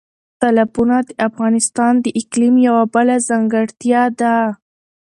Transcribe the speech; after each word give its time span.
تالابونه 0.41 0.97
د 1.07 1.09
افغانستان 1.27 1.93
د 1.99 2.05
اقلیم 2.21 2.55
یوه 2.67 2.83
بله 2.93 3.15
ځانګړتیا 3.29 4.03
ده. 4.19 4.35